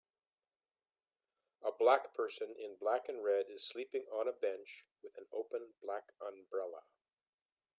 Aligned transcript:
A 1.63 1.71
black 1.71 2.15
person 2.15 2.55
in 2.57 2.75
black 2.75 3.07
and 3.07 3.23
red 3.23 3.45
is 3.51 3.67
sleeping 3.69 4.05
on 4.11 4.27
a 4.27 4.31
bench 4.31 4.87
with 5.03 5.15
an 5.15 5.27
open 5.31 5.75
black 5.79 6.05
umbrella 6.19 6.85